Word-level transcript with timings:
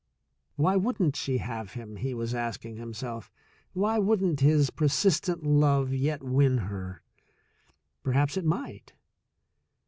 Why 0.55 0.77
wouldn't 0.77 1.15
she 1.15 1.37
have 1.37 1.73
him? 1.73 1.97
he 1.97 2.15
was 2.15 2.33
ask 2.33 2.65
ing 2.65 2.75
himself. 2.77 3.31
Why 3.73 3.99
wouldn't 3.99 4.39
his 4.39 4.71
persistent 4.71 5.43
love 5.43 5.93
yet 5.93 6.23
win 6.23 6.57
her? 6.57 7.03
Perhaps 8.01 8.35
it 8.35 8.43
might. 8.43 8.93